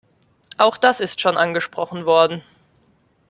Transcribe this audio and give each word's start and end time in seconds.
Auch 0.57 0.77
das 0.77 0.99
ist 0.99 1.21
schon 1.21 1.37
angesprochen 1.37 2.07
worden. 2.07 2.41